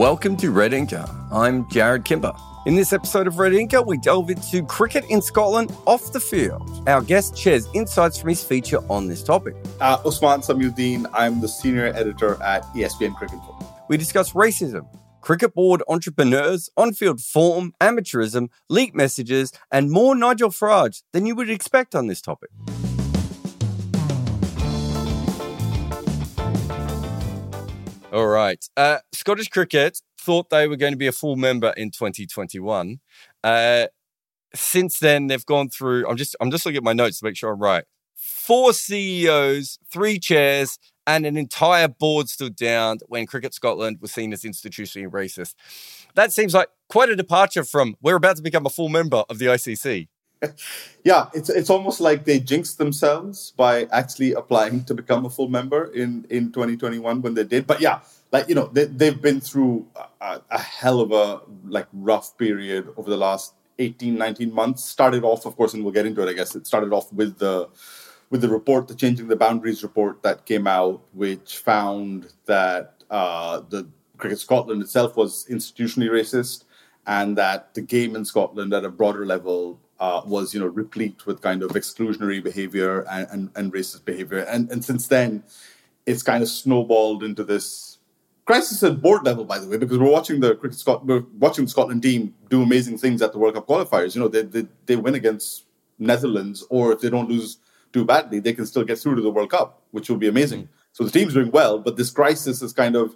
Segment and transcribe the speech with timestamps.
[0.00, 1.06] Welcome to Red Inker.
[1.30, 2.32] I'm Jarrod Kimber.
[2.64, 6.88] In this episode of Red Inker, we delve into cricket in Scotland off the field.
[6.88, 9.54] Our guest shares insights from his feature on this topic.
[9.78, 13.40] Uh, Osman Samiuddin, I'm the senior editor at ESPN Cricket.
[13.90, 14.86] We discuss racism,
[15.20, 21.34] cricket board entrepreneurs, on field form, amateurism, leaked messages, and more Nigel Farage than you
[21.34, 22.48] would expect on this topic.
[28.12, 28.64] All right.
[28.76, 32.98] Uh, Scottish Cricket thought they were going to be a full member in 2021.
[33.44, 33.86] Uh,
[34.54, 36.08] since then, they've gone through.
[36.08, 37.84] I'm just I'm just looking at my notes to make sure I'm right.
[38.16, 44.32] Four CEOs, three chairs, and an entire board stood down when Cricket Scotland was seen
[44.32, 45.54] as institutionally racist.
[46.14, 49.38] That seems like quite a departure from we're about to become a full member of
[49.38, 50.08] the ICC.
[51.04, 55.48] yeah, it's it's almost like they jinxed themselves by actually applying to become a full
[55.48, 57.66] member in in 2021 when they did.
[57.66, 58.00] But yeah,
[58.32, 59.86] like you know, they they've been through
[60.20, 64.84] a, a hell of a like rough period over the last 18 19 months.
[64.84, 66.30] Started off, of course, and we'll get into it.
[66.30, 67.68] I guess it started off with the
[68.30, 73.60] with the report, the changing the boundaries report that came out, which found that uh,
[73.68, 76.64] the Cricket Scotland itself was institutionally racist,
[77.06, 81.26] and that the game in Scotland at a broader level uh, was you know replete
[81.26, 84.38] with kind of exclusionary behavior and, and, and, racist behavior.
[84.38, 85.44] And, and since then
[86.06, 87.98] it's kind of snowballed into this
[88.46, 91.66] crisis at board level by the way because we're watching the cricket Scot- we're watching
[91.66, 94.14] the Scotland team do amazing things at the World Cup qualifiers.
[94.14, 95.66] You know they, they, they win against
[95.98, 97.58] Netherlands or if they don't lose
[97.92, 100.62] too badly they can still get through to the World Cup which will be amazing.
[100.62, 100.72] Mm-hmm.
[100.92, 103.14] so the team's doing well but this crisis is kind of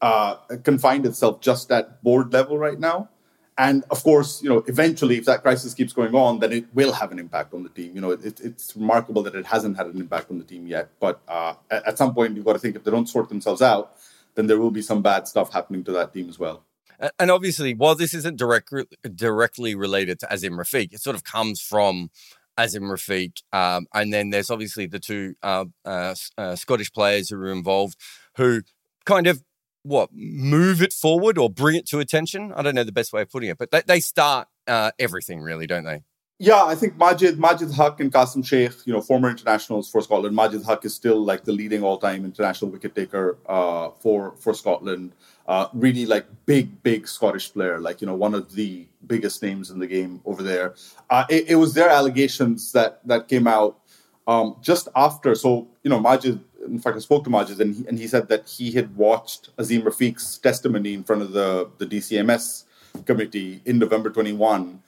[0.00, 3.08] uh, confined itself just at board level right now
[3.56, 6.92] and of course, you know, eventually, if that crisis keeps going on, then it will
[6.92, 7.94] have an impact on the team.
[7.94, 10.90] You know, it, it's remarkable that it hasn't had an impact on the team yet.
[10.98, 13.96] But uh, at, some point, you've got to think if they don't sort themselves out,
[14.34, 16.64] then there will be some bad stuff happening to that team as well.
[17.18, 18.72] And obviously, while this isn't direct,
[19.14, 22.10] directly related to Azeem Rafiq, it sort of comes from
[22.58, 23.42] Azeem Rafiq.
[23.52, 27.98] Um, and then there's obviously the two uh, uh, uh, Scottish players who were involved
[28.36, 28.62] who
[29.04, 29.42] kind of
[29.84, 32.52] what move it forward or bring it to attention.
[32.56, 35.40] I don't know the best way of putting it, but they, they start uh, everything
[35.40, 36.02] really, don't they?
[36.40, 40.34] Yeah, I think Majid, Majid Haq and Qasim Sheikh, you know, former internationals for Scotland.
[40.34, 45.12] Majid Haq is still like the leading all-time international wicket taker uh, for for Scotland.
[45.46, 49.70] Uh, really like big, big Scottish player, like you know, one of the biggest names
[49.70, 50.74] in the game over there.
[51.08, 53.78] Uh, it, it, was their allegations that that came out
[54.26, 55.36] um, just after.
[55.36, 58.28] So you know, Majid in fact, I spoke to Majid and he, and he said
[58.28, 62.64] that he had watched Azeem Rafiq's testimony in front of the, the DCMS
[63.04, 64.82] committee in November 21.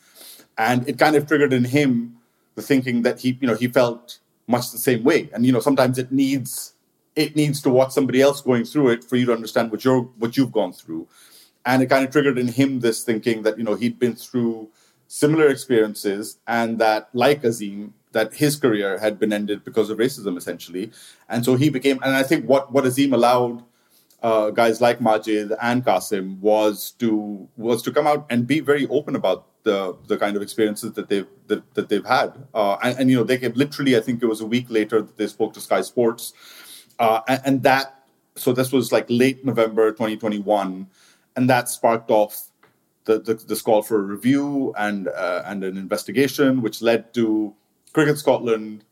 [0.59, 2.16] And it kind of triggered in him
[2.54, 5.28] the thinking that he, you know, he felt much the same way.
[5.32, 6.72] And, you know, sometimes it needs,
[7.15, 10.03] it needs to watch somebody else going through it for you to understand what you're,
[10.19, 11.06] what you've gone through.
[11.65, 14.68] And it kind of triggered in him this thinking that, you know, he'd been through
[15.09, 20.39] similar experiences and that like Azeem, that his career had been ended because of racism,
[20.39, 20.91] essentially.
[21.28, 23.63] And so he became, and I think what, what Azeem allowed
[24.22, 28.86] uh, guys like Majid and Qasim was to was to come out and be very
[28.89, 29.78] open about the
[30.09, 32.33] the kind of experiences that they've that, that they've had.
[32.54, 35.03] Uh, and, and, you know, they came literally, I think it was a week later
[35.03, 36.33] that they spoke to Sky Sports,
[36.98, 38.04] uh, and, and that
[38.34, 40.86] so this was like late November 2021,
[41.36, 42.48] and that sparked off
[43.04, 47.54] the, the, this call for a review and uh, and an investigation, which led to
[47.97, 48.84] Cricket Scotland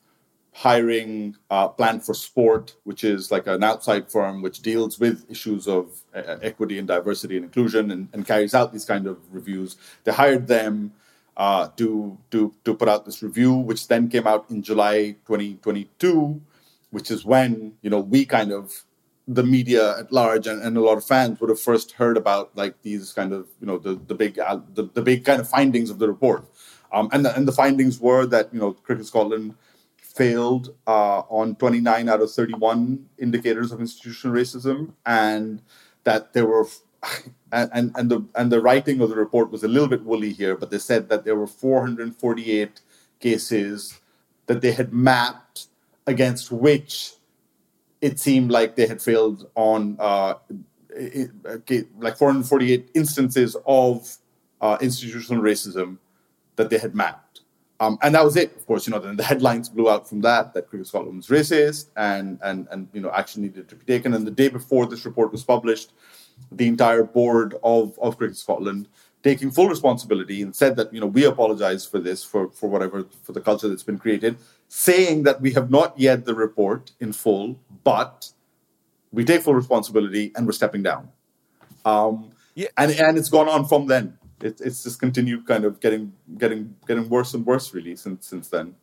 [0.54, 5.68] hiring uh, Plan for Sport, which is like an outside firm which deals with issues
[5.68, 9.76] of uh, equity and diversity and inclusion and, and, carries out these kind of reviews.
[10.04, 10.94] They hired them
[11.36, 16.40] uh, to, to, to put out this review, which then came out in July 2022,
[16.90, 18.84] which is when, you know, we kind of,
[19.28, 22.56] the media at large and, and a lot of fans would have first heard about
[22.56, 25.46] like these kind of, you know, the, the big, uh, the, the big kind of
[25.46, 26.46] findings of the report.
[26.94, 29.54] Um, and, the, and the findings were that, you know, Cricket Scotland
[29.96, 35.60] failed uh, on 29 out of 31 indicators of institutional racism, and
[36.04, 36.66] that there were
[37.52, 40.56] and and the and the writing of the report was a little bit woolly here,
[40.56, 42.80] but they said that there were 448
[43.20, 44.00] cases
[44.46, 45.66] that they had mapped
[46.06, 47.14] against which
[48.00, 50.34] it seemed like they had failed on uh,
[51.98, 54.16] like 448 instances of
[54.60, 55.98] uh, institutional racism
[56.56, 57.40] that they had mapped.
[57.80, 58.56] Um, and that was it.
[58.56, 61.26] Of course, you know, then the headlines blew out from that that Cricket Scotland was
[61.26, 64.14] racist, and and and you know, action needed to be taken.
[64.14, 65.92] And the day before this report was published,
[66.52, 68.88] the entire board of of Cricket Scotland
[69.24, 73.06] taking full responsibility and said that you know we apologize for this for for whatever
[73.22, 74.36] for the culture that's been created,
[74.68, 78.30] saying that we have not yet the report in full, but
[79.12, 81.08] we take full responsibility and we're stepping down.
[81.84, 82.68] Um, yeah.
[82.76, 86.76] and and it's gone on from then it, it's just continued kind of getting getting
[86.86, 88.74] getting worse and worse really since since then.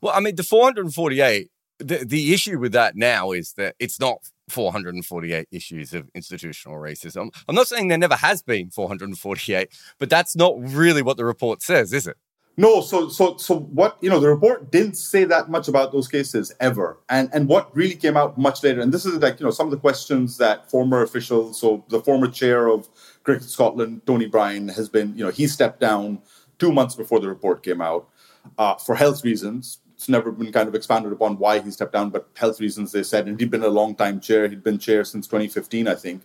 [0.00, 1.50] Well, I mean, the 448.
[1.78, 4.18] The, the issue with that now is that it's not
[4.50, 7.30] 448 issues of institutional racism.
[7.48, 9.68] I'm not saying there never has been 448,
[9.98, 12.16] but that's not really what the report says, is it?
[12.56, 16.06] No, so so so what you know, the report didn't say that much about those
[16.06, 19.46] cases ever, and and what really came out much later, and this is like you
[19.46, 22.90] know some of the questions that former officials, so the former chair of
[23.24, 26.20] Cricket Scotland, Tony Brian, has been you know he stepped down
[26.58, 28.10] two months before the report came out
[28.58, 29.78] uh, for health reasons.
[29.94, 33.02] It's never been kind of expanded upon why he stepped down, but health reasons they
[33.02, 34.46] said, and he'd been a long time chair.
[34.46, 36.20] He'd been chair since 2015, I think,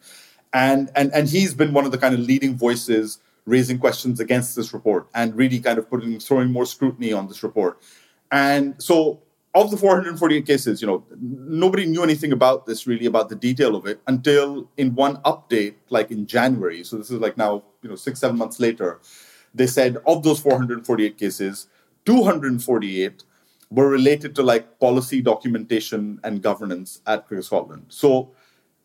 [0.52, 4.56] and and and he's been one of the kind of leading voices raising questions against
[4.56, 7.82] this report and really kind of putting throwing more scrutiny on this report.
[8.32, 9.22] And so
[9.56, 13.76] of the 448 cases, you know, nobody knew anything about this really about the detail
[13.76, 16.84] of it until in one update, like in January.
[16.84, 19.00] So this is like now, you know, six, seven months later,
[19.56, 21.68] they said of those 448 cases,
[22.06, 23.24] 248
[23.70, 27.86] were related to like policy documentation and governance at Cricket Scotland.
[27.88, 28.32] So,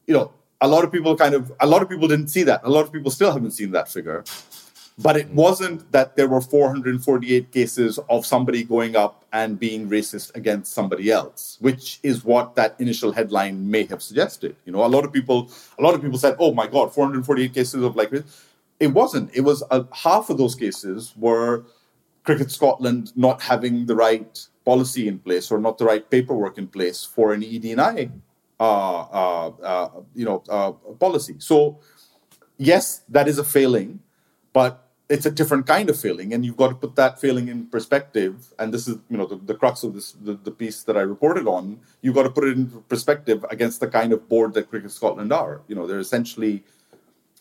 [0.07, 0.33] you know,
[0.63, 2.61] a lot of people kind of a lot of people didn't see that.
[2.65, 4.25] A lot of people still haven't seen that figure.
[4.99, 10.37] But it wasn't that there were 448 cases of somebody going up and being racist
[10.37, 14.55] against somebody else, which is what that initial headline may have suggested.
[14.67, 17.55] You know, a lot of people, a lot of people said, "Oh my God, 448
[17.55, 18.13] cases of like."
[18.81, 19.31] It wasn't.
[19.35, 21.65] It was a, half of those cases were
[22.25, 26.69] Cricket Scotland not having the right policy in place or not the right paperwork in
[26.69, 28.09] place for an ED&I uh, uh, uh,
[30.15, 30.39] you know,
[30.99, 31.37] policy.
[31.39, 31.81] So,
[32.59, 34.01] yes, that is a failing,
[34.53, 34.83] but
[35.13, 38.55] it's a different kind of failing, and you've got to put that failing in perspective.
[38.59, 41.03] And this is, you know, the, the crux of this, the, the, piece that I
[41.03, 41.81] reported on.
[42.01, 45.31] You've got to put it in perspective against the kind of board that Cricket Scotland
[45.31, 45.61] are.
[45.69, 46.65] You know, they're essentially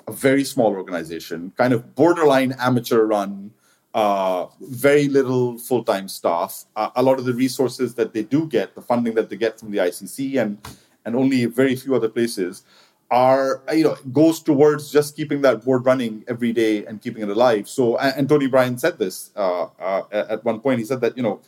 [0.05, 3.51] a very small organization, kind of borderline amateur run,
[3.93, 6.65] uh, very little full time staff.
[6.75, 9.59] Uh, a lot of the resources that they do get, the funding that they get
[9.59, 10.57] from the ICC and
[11.05, 12.63] and only very few other places
[13.11, 17.29] are you know goes towards just keeping that board running every day and keeping it
[17.29, 17.67] alive.
[17.67, 20.79] So and, tony brian said this uh, uh, at one point.
[20.79, 21.41] He said that you know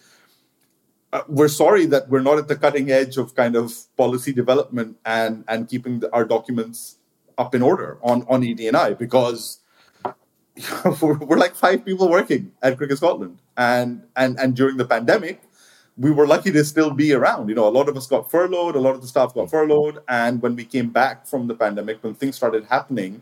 [1.13, 4.98] uh, we're sorry that we're not at the cutting edge of kind of policy development
[5.05, 6.98] and and keeping the, our documents
[7.38, 9.60] up in order on on ED&I because
[11.01, 13.39] we're, we're like five people working at Cricket Scotland.
[13.55, 15.42] And and and during the pandemic
[15.97, 17.50] we were lucky to still be around.
[17.50, 20.00] You know, a lot of us got furloughed, a lot of the staff got furloughed,
[20.07, 23.21] and when we came back from the pandemic, when things started happening,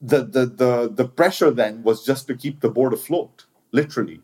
[0.00, 4.20] the the the, the pressure then was just to keep the board afloat, literally.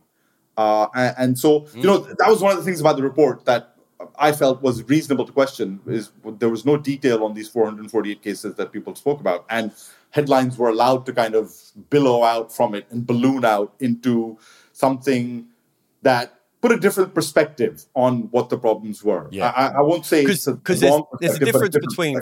[0.57, 3.43] Uh, and, and, so, you know, that was one of the things about the report
[3.47, 3.75] that
[4.19, 5.81] I felt was reasonable to question.
[5.87, 9.73] Is there was no detail on these 448 cases that people spoke about, and
[10.11, 11.55] headlines were allowed to kind of
[11.89, 14.39] billow out from it and balloon out into
[14.73, 15.47] something
[16.03, 19.29] that put a different perspective on what the problems were.
[19.31, 19.49] Yeah.
[19.55, 22.21] I, I won't say because there's, there's, a difference a between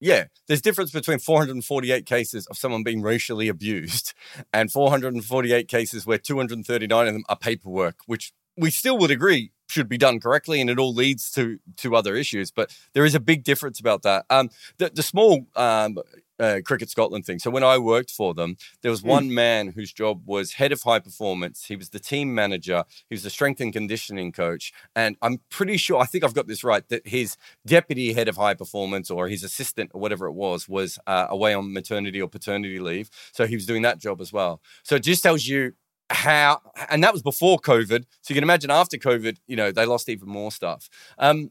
[0.00, 4.14] yeah, there's difference between 448 cases of someone being racially abused
[4.52, 9.88] and 448 cases where 239 of them are paperwork, which we still would agree should
[9.88, 12.50] be done correctly, and it all leads to to other issues.
[12.50, 14.24] But there is a big difference about that.
[14.28, 15.98] Um, the, the small um,
[16.40, 17.38] uh, Cricket Scotland thing.
[17.38, 19.32] So when I worked for them, there was one mm.
[19.32, 21.64] man whose job was head of high performance.
[21.64, 22.84] He was the team manager.
[23.08, 24.72] He was the strength and conditioning coach.
[24.96, 28.36] And I'm pretty sure, I think I've got this right, that his deputy head of
[28.36, 32.28] high performance or his assistant or whatever it was was uh, away on maternity or
[32.28, 33.10] paternity leave.
[33.32, 34.60] So he was doing that job as well.
[34.82, 35.74] So it just tells you
[36.10, 38.04] how, and that was before COVID.
[38.22, 40.88] So you can imagine after COVID, you know, they lost even more stuff.
[41.18, 41.50] Um,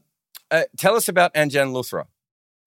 [0.50, 2.06] uh, tell us about Anjan Luthra.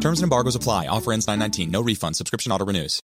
[0.00, 0.86] Terms and embargoes apply.
[0.86, 1.70] Offer ends 919.
[1.70, 2.16] No refund.
[2.16, 3.00] Subscription auto renews.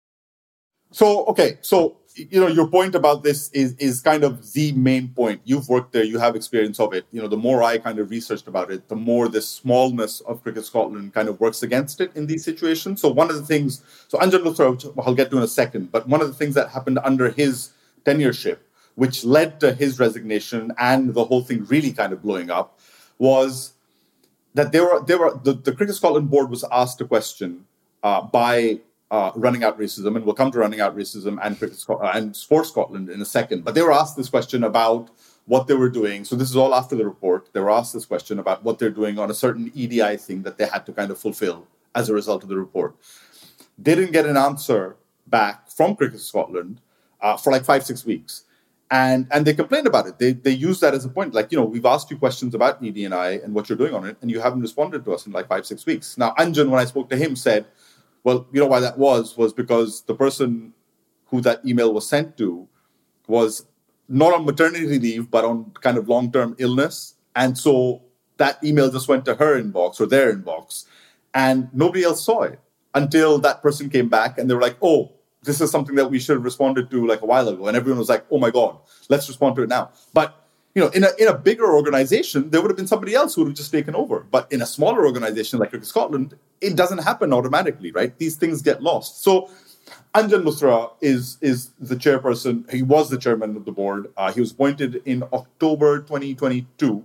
[0.92, 1.60] So, okay.
[1.62, 5.40] So, you know, your point about this is, is kind of the main point.
[5.44, 6.04] You've worked there.
[6.04, 7.06] You have experience of it.
[7.12, 10.42] You know, the more I kind of researched about it, the more the smallness of
[10.42, 13.02] Cricket Scotland kind of works against it in these situations.
[13.02, 15.92] So one of the things, so Anjan Luthra, which I'll get to in a second,
[15.92, 17.72] but one of the things that happened under his
[18.04, 18.58] tenureship,
[18.96, 22.80] which led to his resignation and the whole thing really kind of blowing up,
[23.20, 23.74] was
[24.54, 27.66] that there were there were the, the Cricket Scotland board was asked a question
[28.04, 28.80] uh, by
[29.12, 32.12] uh, running out racism, and we'll come to running out racism and cricket Sc- uh,
[32.14, 33.64] and sports Scotland in a second.
[33.64, 35.10] But they were asked this question about
[35.46, 36.26] what they were doing.
[36.26, 37.50] So this is all after the report.
[37.54, 40.58] They were asked this question about what they're doing on a certain EDI thing that
[40.58, 42.96] they had to kind of fulfill as a result of the report.
[43.78, 46.82] They didn't get an answer back from Cricket Scotland
[47.22, 48.44] uh, for like five six weeks
[48.92, 50.18] and and they complained about it.
[50.18, 52.82] They they use that as a point, like you know, we've asked you questions about
[52.84, 55.48] EDI and what you're doing on it, and you haven't responded to us in like
[55.48, 56.18] five six weeks.
[56.18, 57.66] Now, Anjan, when I spoke to him, said,
[58.24, 60.74] "Well, you know why that was was because the person
[61.28, 62.68] who that email was sent to
[63.28, 63.66] was
[64.08, 68.02] not on maternity leave, but on kind of long term illness, and so
[68.38, 70.86] that email just went to her inbox or their inbox,
[71.36, 72.60] and nobody else saw it
[72.96, 75.12] until that person came back and they were like, oh."
[75.44, 77.68] This is something that we should have responded to like a while ago.
[77.68, 78.78] And everyone was like, oh my God,
[79.10, 79.92] let's respond to it now.
[80.14, 80.36] But
[80.76, 83.42] you know, in a in a bigger organization, there would have been somebody else who
[83.42, 84.26] would have just taken over.
[84.32, 88.18] But in a smaller organization like Scotland, it doesn't happen automatically, right?
[88.18, 89.24] These things get lost.
[89.24, 89.50] So
[90.14, 92.70] Anjan Luthra is is the chairperson.
[92.72, 94.12] He was the chairman of the board.
[94.16, 97.04] Uh, he was appointed in October 2022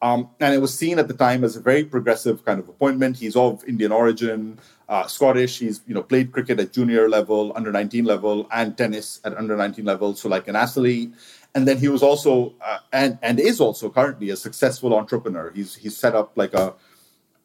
[0.00, 3.16] um, and it was seen at the time as a very progressive kind of appointment.
[3.16, 5.58] He's of Indian origin, uh, Scottish.
[5.58, 9.56] He's you know played cricket at junior level, under 19 level, and tennis at under
[9.56, 10.14] 19 level.
[10.14, 11.12] So like an athlete.
[11.54, 15.50] And then he was also uh, and and is also currently a successful entrepreneur.
[15.50, 16.74] He's he's set up like a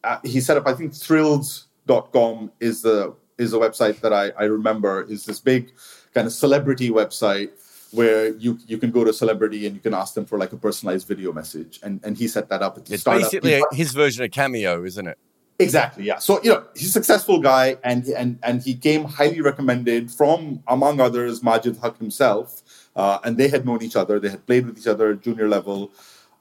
[0.04, 4.44] uh, he set up I think Thrills.com is the is a website that I, I
[4.44, 5.72] remember is this big
[6.14, 7.50] kind of celebrity website
[7.94, 10.52] where you you can go to a celebrity and you can ask them for like
[10.52, 12.78] a personalized video message, and and he set that up.
[12.78, 15.18] At the it's basically a, his version of Cameo, isn't it?
[15.60, 16.18] Exactly, yeah.
[16.18, 20.64] So you know he's a successful guy, and and and he came highly recommended from
[20.68, 22.64] among others Majid Haq himself,
[22.96, 24.20] uh, and they had known each other.
[24.20, 25.92] They had played with each other at junior level.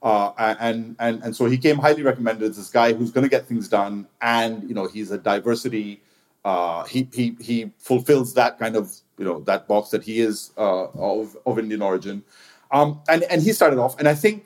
[0.01, 3.29] Uh, and and and so he came highly recommended as this guy who's going to
[3.29, 6.01] get things done, and you know he's a diversity.
[6.43, 10.51] Uh, he he he fulfills that kind of you know that box that he is
[10.57, 12.23] uh, of of Indian origin,
[12.71, 14.45] um, and and he started off, and I think,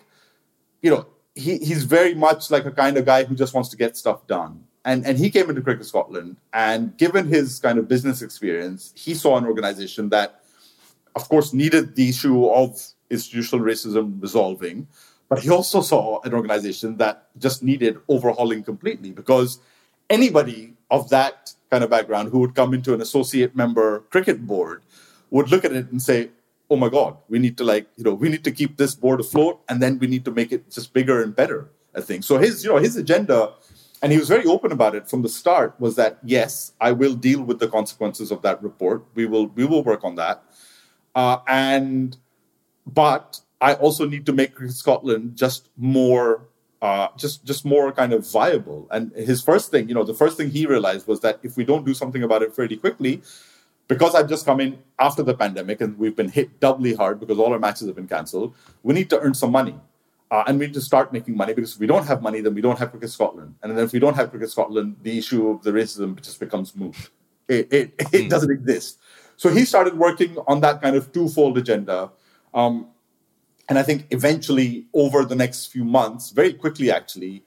[0.82, 1.06] you know,
[1.36, 4.28] he he's very much like a kind of guy who just wants to get stuff
[4.28, 8.94] done, and and he came into Cricket Scotland, and given his kind of business experience,
[8.96, 10.42] he saw an organization that,
[11.16, 14.88] of course, needed the issue of institutional racism resolving,
[15.30, 19.60] but he also saw an organization that just needed overhauling completely because
[20.10, 24.84] anybody of that kind of background who would come into an associate member cricket board
[25.30, 26.30] would look at it and say,
[26.70, 29.20] oh my God, we need to like, you know, we need to keep this board
[29.20, 32.24] afloat and then we need to make it just bigger and better, I think.
[32.24, 33.54] So his, you know, his agenda,
[34.02, 37.16] and he was very open about it from the start, was that yes, I will
[37.16, 39.04] deal with the consequences of that report.
[39.16, 40.44] We will we will work on that.
[41.16, 42.16] Uh, and
[42.86, 46.48] but I also need to make Scotland just more
[46.82, 48.88] uh, just just more kind of viable.
[48.92, 51.64] And his first thing, you know, the first thing he realized was that if we
[51.64, 53.22] don't do something about it fairly quickly,
[53.88, 57.40] because I've just come in after the pandemic and we've been hit doubly hard because
[57.40, 58.54] all our matches have been cancelled,
[58.84, 59.76] we need to earn some money.
[60.30, 62.54] Uh, and we need to start making money because if we don't have money, then
[62.54, 63.56] we don't have Cricket Scotland.
[63.64, 66.76] And then if we don't have Cricket Scotland, the issue of the racism just becomes
[66.76, 66.96] moot.
[67.48, 68.30] It, it, it mm.
[68.30, 69.00] doesn't exist.
[69.38, 72.12] So he started working on that kind of twofold agenda.
[72.54, 72.88] Um,
[73.70, 77.44] and I think eventually, over the next few months, very quickly actually,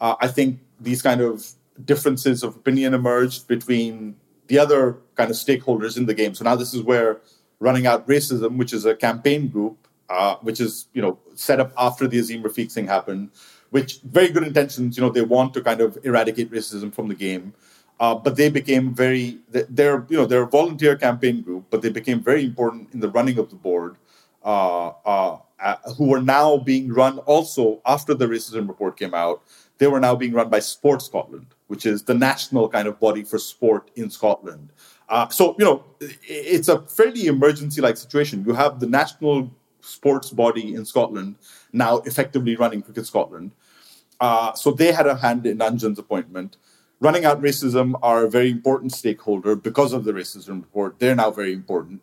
[0.00, 1.46] uh, I think these kind of
[1.84, 4.16] differences of opinion emerged between
[4.48, 6.34] the other kind of stakeholders in the game.
[6.34, 7.20] So now this is where
[7.60, 11.72] Running Out Racism, which is a campaign group, uh, which is you know set up
[11.78, 13.30] after the Azeem Rafiq thing happened,
[13.70, 14.96] which very good intentions.
[14.96, 17.54] You know they want to kind of eradicate racism from the game,
[18.00, 21.90] uh, but they became very they're you know they're a volunteer campaign group, but they
[21.90, 23.96] became very important in the running of the board.
[24.42, 29.42] Uh, uh, who were now being run also after the racism report came out.
[29.78, 33.22] They were now being run by Sport Scotland, which is the national kind of body
[33.22, 34.70] for sport in Scotland.
[35.08, 38.44] Uh, so, you know, it's a fairly emergency like situation.
[38.46, 39.50] You have the national
[39.80, 41.36] sports body in Scotland
[41.72, 43.52] now effectively running Cricket Scotland.
[44.20, 46.58] Uh, so they had a hand in Anjan's appointment.
[47.00, 50.98] Running out racism are a very important stakeholder because of the racism report.
[50.98, 52.02] They're now very important.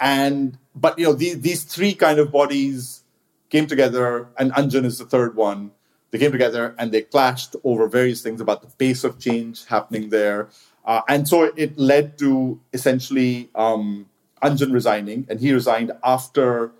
[0.00, 3.02] And but you know these these three kind of bodies
[3.50, 5.70] came together, and Anjan is the third one.
[6.10, 10.10] They came together and they clashed over various things about the pace of change happening
[10.10, 10.48] there,
[10.84, 14.06] uh, and so it led to essentially um,
[14.42, 16.72] Anjan resigning, and he resigned after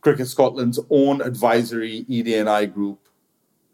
[0.00, 3.00] Cricket Scotland's own advisory ED&I group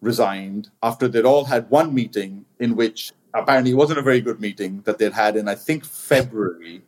[0.00, 4.40] resigned after they'd all had one meeting in which apparently it wasn't a very good
[4.40, 6.83] meeting that they'd had in I think February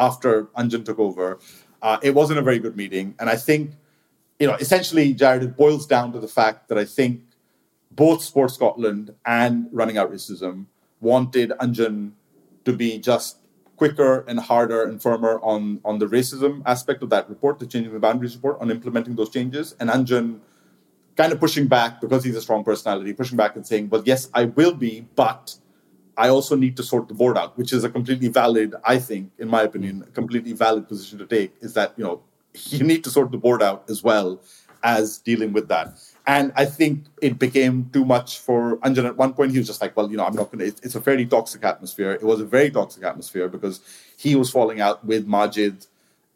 [0.00, 1.38] after Anjan took over.
[1.82, 3.72] Uh, it wasn't a very good meeting, and I think
[4.40, 7.22] you know essentially, Jarrod, it boils down to the fact that I think
[7.90, 10.66] both Sport Scotland and Running Out Racism
[11.00, 12.12] wanted Anjan
[12.64, 13.38] to be just
[13.76, 17.92] quicker and harder and firmer on, on the racism aspect of that report, the changing
[17.94, 19.74] the boundaries report, on implementing those changes.
[19.80, 20.40] And Anjan
[21.16, 24.28] kind of pushing back because he's a strong personality, pushing back and saying, well, yes,
[24.34, 25.56] I will be, but
[26.20, 29.32] I also need to sort the board out, which is a completely valid, I think,
[29.38, 32.20] in my opinion, a completely valid position to take, is that, you know,
[32.76, 34.38] you need to sort the board out as well
[34.82, 35.98] as dealing with that.
[36.26, 39.06] And I think it became too much for Anjan.
[39.06, 40.94] At one point, he was just like, well, you know, I'm not going to, it's
[40.94, 42.12] a fairly toxic atmosphere.
[42.12, 43.80] It was a very toxic atmosphere because
[44.18, 45.86] he was falling out with Majid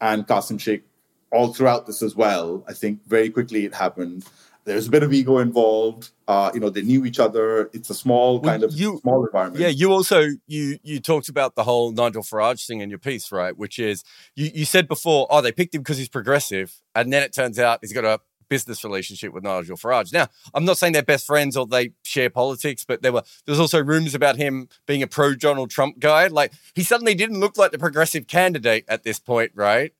[0.00, 0.85] and Qasim Sheikh
[1.31, 2.64] all throughout this as well.
[2.67, 4.25] I think very quickly it happened.
[4.64, 6.11] There's a bit of ego involved.
[6.26, 7.71] Uh, you know, they knew each other.
[7.75, 9.61] It's a small kind of you, small environment.
[9.61, 13.30] Yeah, you also you you talked about the whole Nigel Farage thing in your piece,
[13.30, 13.56] right?
[13.56, 14.04] Which is
[14.35, 17.59] you you said before, oh, they picked him because he's progressive, and then it turns
[17.59, 20.12] out he's got a business relationship with Nigel Farage.
[20.12, 23.61] Now, I'm not saying they're best friends or they share politics, but there were there's
[23.61, 26.29] also rumors about him being a pro Donald Trump guy.
[26.29, 29.92] Like he suddenly didn't look like the progressive candidate at this point, right?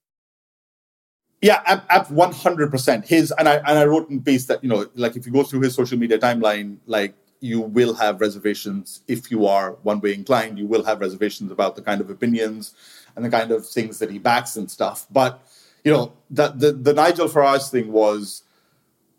[1.44, 3.04] Yeah, at, one hundred percent.
[3.04, 5.42] His and I and I wrote in piece that you know, like if you go
[5.42, 10.14] through his social media timeline, like you will have reservations if you are one way
[10.14, 10.59] inclined.
[10.59, 12.72] You will have reservations about the kind of opinions
[13.14, 15.07] and the kind of things that he backs and stuff.
[15.11, 15.46] But
[15.85, 18.42] you know, the, the, the Nigel Farage thing was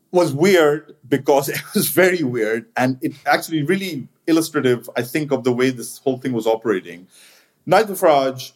[0.09, 5.43] was weird because it was very weird and it actually really illustrative, I think, of
[5.43, 7.05] the way this whole thing was operating.
[7.67, 8.53] Nigel Farage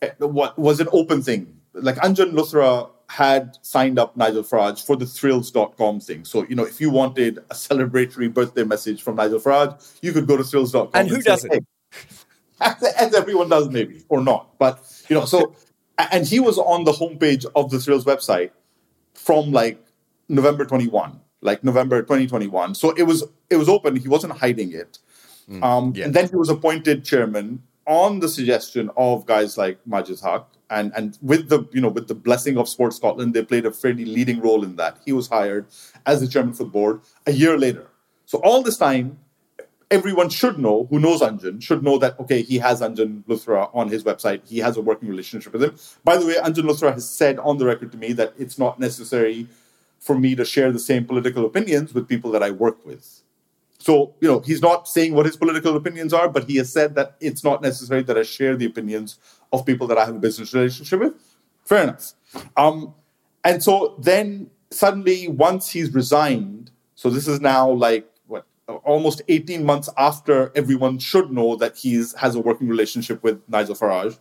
[0.00, 1.58] eh, was an open thing.
[1.74, 6.24] Like Anjan Luthra had signed up Nigel Farage for the thrills.com thing.
[6.24, 10.26] So, you know, if you wanted a celebratory birthday message from Nigel Farage, you could
[10.26, 10.90] go to thrills.com.
[10.94, 11.52] And who and doesn't?
[11.52, 11.60] Say,
[12.60, 12.72] hey.
[12.98, 14.58] As everyone does, maybe, or not.
[14.58, 15.54] But, you know, so
[15.98, 18.50] and he was on the homepage of the Thrills website
[19.14, 19.84] from like
[20.28, 22.74] November 21, like November 2021.
[22.74, 23.96] So it was it was open.
[23.96, 24.98] He wasn't hiding it.
[25.48, 26.06] Mm, um, yeah.
[26.06, 30.92] And then he was appointed chairman on the suggestion of guys like Majid Haq, and
[30.96, 34.04] and with the you know with the blessing of Sport Scotland, they played a fairly
[34.04, 34.98] leading role in that.
[35.04, 35.66] He was hired
[36.06, 37.88] as the chairman for the board a year later.
[38.26, 39.18] So all this time,
[39.92, 43.88] everyone should know who knows Anjan should know that okay he has Anjan Luthra on
[43.88, 47.06] his website he has a working relationship with him by the way Anjan Luthra has
[47.08, 49.46] said on the record to me that it's not necessary
[50.00, 53.21] for me to share the same political opinions with people that I work with
[53.82, 56.94] so you know he's not saying what his political opinions are but he has said
[56.94, 59.18] that it's not necessary that I share the opinions
[59.52, 61.14] of people that I have a business relationship with
[61.64, 62.12] fair enough
[62.56, 62.94] um,
[63.44, 68.46] and so then suddenly once he's resigned so this is now like what
[68.84, 73.74] almost 18 months after everyone should know that he has a working relationship with Nigel
[73.74, 74.18] Farage.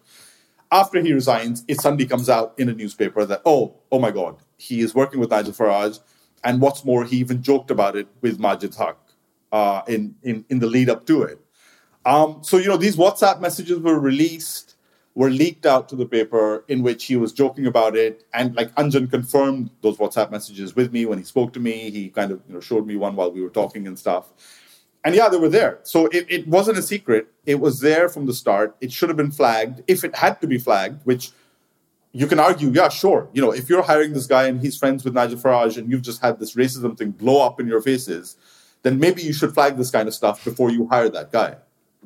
[0.72, 4.38] After he resigns, it suddenly comes out in a newspaper that, oh, oh my God,
[4.58, 6.00] he is working with Nigel Farage.
[6.44, 8.98] And what's more, he even joked about it with Majid Haq
[9.52, 11.40] uh, in, in, in the lead up to it.
[12.06, 14.72] Um, so, you know, these WhatsApp messages were released
[15.14, 18.24] were leaked out to the paper in which he was joking about it.
[18.34, 21.90] And like anjan confirmed those whatsapp messages with me when he spoke to me.
[21.90, 24.30] He kind of you know showed me one while we were talking and stuff.
[25.04, 25.80] And yeah they were there.
[25.84, 27.28] So it, it wasn't a secret.
[27.46, 28.76] It was there from the start.
[28.80, 31.32] It should have been flagged if it had to be flagged which
[32.14, 33.30] you can argue yeah sure.
[33.34, 36.04] You know if you're hiring this guy and he's friends with nigel farage and you've
[36.04, 38.38] just had this racism thing blow up in your faces
[38.84, 41.56] then maybe you should flag this kind of stuff before you hire that guy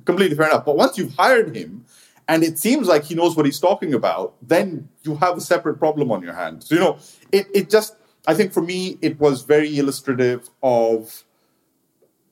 [0.04, 1.86] completely fair enough but once you've hired him
[2.28, 5.78] and it seems like he knows what he's talking about, then you have a separate
[5.78, 6.68] problem on your hands.
[6.68, 6.98] So, you know,
[7.32, 7.96] it, it just,
[8.28, 11.24] I think for me, it was very illustrative of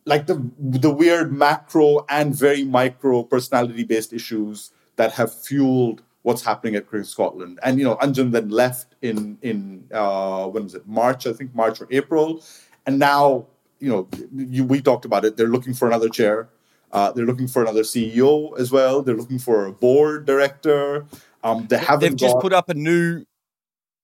[0.05, 6.43] like the the weird macro and very micro personality based issues that have fueled what's
[6.43, 7.59] happening at Cricket Scotland.
[7.63, 11.25] And you know, Anjan then left in in uh, when was it March?
[11.27, 12.43] I think March or April,
[12.85, 13.45] and now
[13.83, 15.35] you know you, we talked about it.
[15.35, 16.49] They're looking for another chair.
[16.91, 19.01] Uh, they're looking for another CEO as well.
[19.01, 21.05] They're looking for a board director.
[21.43, 21.99] Um, they haven't.
[21.99, 23.25] They've just got- put up a new.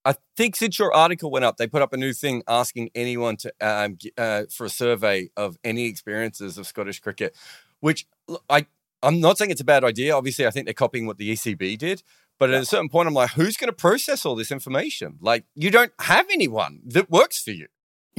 [0.05, 3.37] I think since your article went up, they put up a new thing asking anyone
[3.37, 7.35] to um, uh, for a survey of any experiences of Scottish cricket,
[7.79, 8.07] which
[8.49, 8.65] I
[9.01, 10.15] I'm not saying it's a bad idea.
[10.15, 12.03] Obviously, I think they're copying what the ECB did.
[12.39, 15.17] But at a certain point, I'm like, who's going to process all this information?
[15.19, 17.67] Like, you don't have anyone that works for you.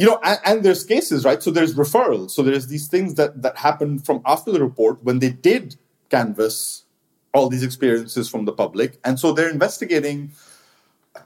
[0.00, 1.42] You know and, and there's cases right?
[1.42, 5.18] So there's referrals so there's these things that that happened from after the report when
[5.18, 5.76] they did
[6.10, 6.84] canvass
[7.32, 8.98] all these experiences from the public.
[9.04, 10.32] And so they're investigating.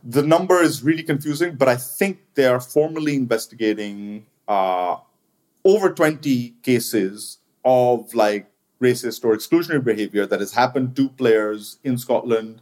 [0.02, 4.96] The number is really confusing but i think they are formally investigating uh,
[5.64, 8.46] over 20 cases of like
[8.80, 12.60] racist or exclusionary behavior that has happened to players in scotland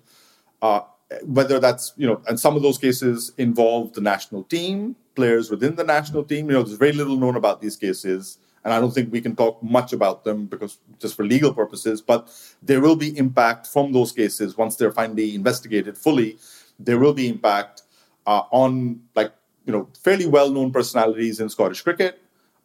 [0.62, 0.80] uh,
[1.24, 5.76] whether that's you know and some of those cases involve the national team players within
[5.76, 6.48] the national team.
[6.48, 9.34] You know there's very little known about these cases and i don't think we can
[9.34, 12.30] talk much about them because just for legal purposes but
[12.62, 16.38] there will be impact from those cases once they're finally investigated fully.
[16.78, 17.82] There will be impact
[18.26, 19.32] uh, on like
[19.66, 22.20] you know fairly well-known personalities in scottish cricket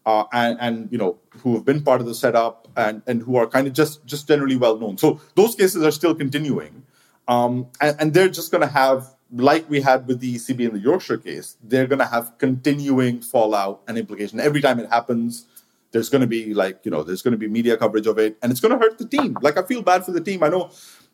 [0.06, 3.36] uh, and, and you know who have been part of the setup and, and who
[3.36, 6.84] are kind of just just generally well known so those cases are still continuing
[7.28, 10.74] um, and, and they're just going to have, like we had with the ECB in
[10.74, 14.40] the Yorkshire case, they're going to have continuing fallout and implication.
[14.40, 15.46] Every time it happens,
[15.92, 18.38] there's going to be like, you know, there's going to be media coverage of it,
[18.42, 19.38] and it's going to hurt the team.
[19.42, 20.44] Like, I feel bad for the team.
[20.44, 20.72] I know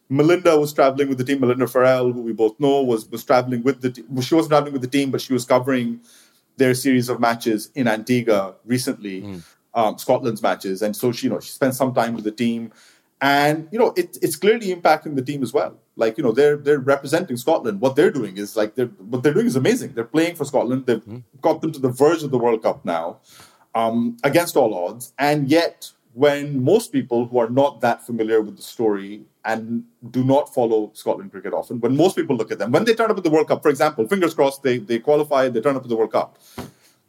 [0.10, 1.39] Melinda was traveling with the team.
[1.39, 4.06] Melinda Farrell, who we both know, was was traveling with the team.
[4.10, 6.02] Well, she wasn't traveling with the team, but she was covering
[6.58, 9.41] their series of matches in Antigua recently,
[9.73, 12.71] um, Scotland's matches, and so she, you know, she spent some time with the team,
[13.21, 15.80] and you know, it, it's clearly impacting the team as well.
[15.95, 17.79] Like, you know, they're they're representing Scotland.
[17.82, 19.93] What they're doing is like they're what they're doing is amazing.
[19.93, 20.86] They're playing for Scotland.
[20.86, 21.03] They've
[21.41, 23.19] got them to the verge of the World Cup now,
[23.75, 28.56] um, against all odds, and yet when most people who are not that familiar with
[28.56, 32.71] the story and do not follow Scotland cricket often, when most people look at them,
[32.71, 35.49] when they turn up at the World Cup, for example, fingers crossed, they, they qualify,
[35.49, 36.38] they turn up at the World Cup.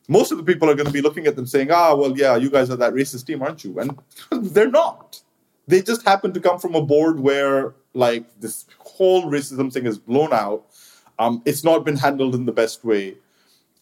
[0.09, 2.37] Most of the people are going to be looking at them saying, ah, well, yeah,
[2.37, 3.79] you guys are that racist team, aren't you?
[3.79, 3.99] And
[4.31, 5.23] they're not.
[5.67, 9.99] They just happen to come from a board where, like, this whole racism thing is
[9.99, 10.67] blown out.
[11.19, 13.17] Um, it's not been handled in the best way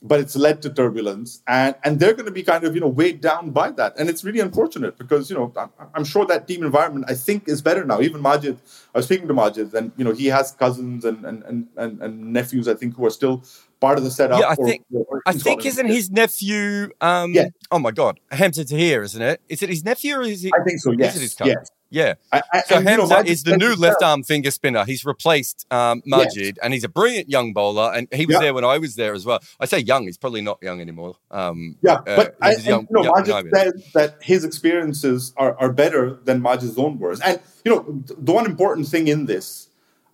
[0.04, 2.88] but it's led to turbulence and and they're going to be kind of you know
[2.88, 6.48] weighed down by that and it's really unfortunate because you know I'm, I'm sure that
[6.48, 8.58] team environment i think is better now even majid
[8.92, 12.02] i was speaking to majid and you know he has cousins and and and, and,
[12.02, 13.44] and nephews i think who are still
[13.80, 16.90] part of the setup Yeah, I or- think- or I think isn't his nephew?
[17.00, 17.46] Um, Yeah.
[17.70, 19.40] Oh my God, Hamza Tahir, isn't it?
[19.48, 20.52] Is it his nephew or is it?
[20.60, 21.54] i think so Is yes it his cousin?
[21.60, 22.14] yes Yeah.
[22.32, 24.84] I, I, So and, you know, Hamza is the new left arm finger spinner.
[24.84, 27.92] He's replaced um, Majid, and he's a brilliant young bowler.
[27.94, 28.40] And he was Yeah.
[28.40, 29.40] there when I was there as well.
[29.60, 31.16] I say young; he's probably not young anymore.
[31.30, 35.34] Um, Yeah, uh, but he I, young- and, you know, Majid said that his experiences
[35.36, 37.20] are, are better than Majid's own words.
[37.20, 39.68] And, you know, the one important thing in this,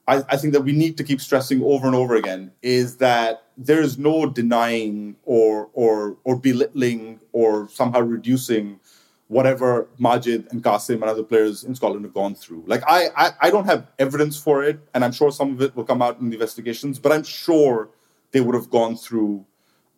[0.09, 3.45] I, I think that we need to keep stressing over and over again, is that
[3.57, 8.81] there is no denying or, or, or belittling or somehow reducing
[9.29, 12.64] whatever Majid and Qasim and other players in Scotland have gone through.
[12.67, 15.77] Like, I, I, I don't have evidence for it, and I'm sure some of it
[15.77, 17.91] will come out in the investigations, but I'm sure
[18.33, 19.45] they would have gone through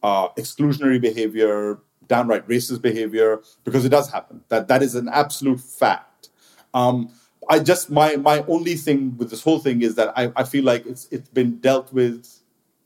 [0.03, 4.43] uh, exclusionary behavior, downright racist behavior, because it does happen.
[4.49, 6.31] That that is an absolute fact.
[6.75, 7.13] Um,
[7.49, 10.65] I just my my only thing with this whole thing is that I, I feel
[10.65, 12.40] like it's it's been dealt with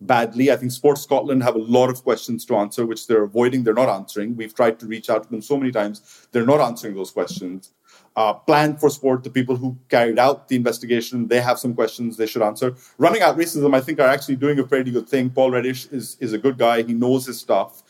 [0.07, 0.51] badly.
[0.51, 3.65] I think Sports Scotland have a lot of questions to answer, which they're avoiding.
[3.65, 4.37] They're not answering.
[4.37, 6.29] We've tried to reach out to them so many times.
[6.33, 7.73] They're not answering those questions.
[8.17, 12.17] Uh, Plan for Sport, the people who carried out the investigation, they have some questions
[12.17, 12.75] they should answer.
[12.99, 15.31] Running out racism, I think, are actually doing a pretty good thing.
[15.31, 16.83] Paul Reddish is is a good guy.
[16.83, 17.83] He knows his stuff,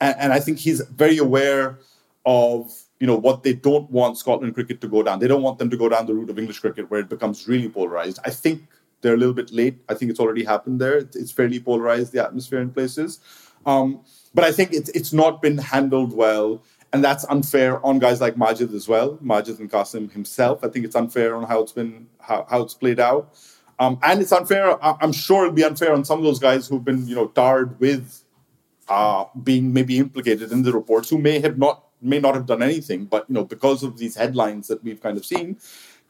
[0.00, 1.80] and, and I think he's very aware
[2.24, 5.18] of you know what they don't want Scotland cricket to go down.
[5.18, 7.48] They don't want them to go down the route of English cricket where it becomes
[7.48, 8.20] really polarized.
[8.24, 8.62] I think
[9.02, 9.78] they're a little bit late.
[9.88, 10.96] I think it's already happened there.
[10.98, 13.20] It's fairly polarized the atmosphere in places,
[13.66, 14.00] um,
[14.34, 16.62] but I think it's it's not been handled well,
[16.92, 19.18] and that's unfair on guys like Majid as well.
[19.20, 20.64] Majid and Qasim himself.
[20.64, 23.34] I think it's unfair on how it's been how, how it's played out,
[23.78, 24.82] um, and it's unfair.
[24.84, 27.28] I- I'm sure it'll be unfair on some of those guys who've been you know
[27.28, 28.22] tarred with
[28.88, 32.62] uh, being maybe implicated in the reports who may have not may not have done
[32.62, 35.56] anything, but you know because of these headlines that we've kind of seen,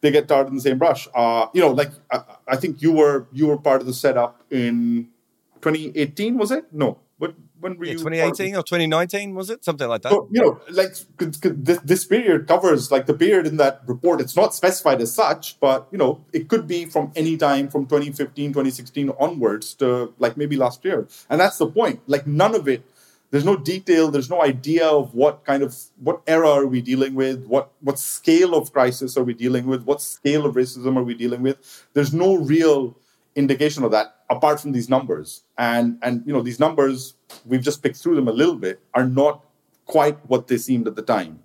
[0.02, 1.08] they get tarred in the same brush.
[1.14, 4.42] Uh, you know, like I, I think you were you were part of the setup
[4.50, 5.08] in
[5.62, 6.66] 2018, was it?
[6.72, 7.98] No, what when were Yeah, you?
[7.98, 9.64] 2018 or 2019 was it?
[9.64, 10.10] Something like that.
[10.10, 14.20] So, you know, like this, this period covers like the period in that report.
[14.20, 17.86] It's not specified as such, but you know, it could be from any time from
[17.86, 21.06] 2015, 2016 onwards to like maybe last year.
[21.30, 22.00] And that's the point.
[22.08, 22.84] Like none of it.
[23.32, 24.10] There's no detail.
[24.12, 27.44] There's no idea of what kind of what era are we dealing with.
[27.46, 29.82] What what scale of crisis are we dealing with?
[29.84, 31.56] What scale of racism are we dealing with?
[31.94, 32.96] There's no real
[33.34, 37.14] indication of that apart from these numbers and and you know these numbers
[37.46, 39.42] we've just picked through them a little bit are not
[39.86, 41.38] quite what they seemed at the time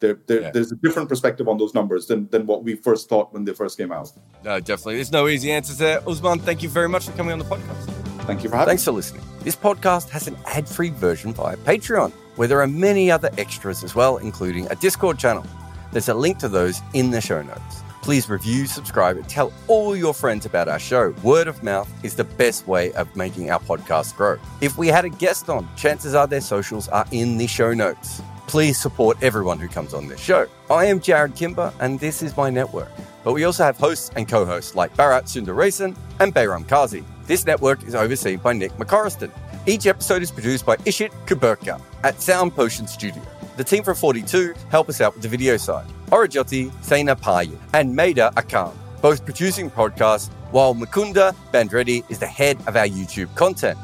[0.00, 0.50] there, there Yeah.
[0.50, 3.54] there's a different perspective on those numbers than than what we first thought when they
[3.54, 4.12] first came out
[4.44, 4.96] No, definitely.
[4.96, 6.06] There's no easy answers there.
[6.06, 7.84] Osman, thank you very much for coming on the podcast.
[8.28, 8.70] thank you for having me.
[8.72, 9.22] Thanks for listening.
[9.42, 13.82] This podcast has an ad free version via Patreon, where there are many other extras
[13.82, 15.44] as well, including a Discord channel.
[15.90, 17.82] There's a link to those in the show notes.
[18.02, 21.10] Please review, subscribe, and tell all your friends about our show.
[21.24, 24.38] Word of mouth is the best way of making our podcast grow.
[24.60, 28.22] If we had a guest on, chances are their socials are in the show notes.
[28.46, 30.46] Please support everyone who comes on this show.
[30.70, 32.92] I am Jarrod Kimber, and this is my network.
[33.24, 37.04] But we also have hosts and co hosts like Bharat Sundaresan and Bayram Kazi.
[37.26, 39.30] This network is overseen by Nick McCorriston.
[39.64, 43.22] Each episode is produced by Ishit Kuberkar at Sound Potion Studio.
[43.56, 45.86] The team from 42 help us out with the video side.
[46.08, 52.56] Aurojyoti, Saina Payan, and Maida Akan, both producing podcasts, while Mukunda Bandreddi is the head
[52.66, 53.78] of our YouTube content.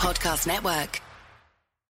[0.00, 1.09] Podcast Network.